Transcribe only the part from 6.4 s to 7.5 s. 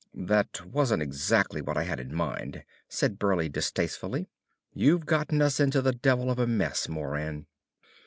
mess, Moran!"